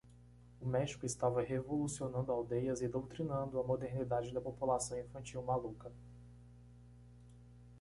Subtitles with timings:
[0.59, 5.91] O México estava revolucionando aldeias e doutrinando a modernidade da população infantil maluca.